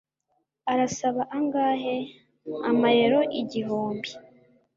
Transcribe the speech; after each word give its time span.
"Arasaba 0.71 1.21
angahe?" 1.37 1.97
"Amayero 2.69 3.19
igihumbi." 3.41 4.09